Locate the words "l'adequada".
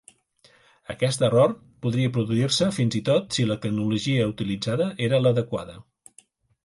5.27-5.77